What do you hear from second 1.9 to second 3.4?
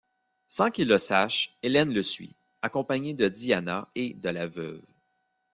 le suit, accompagnée de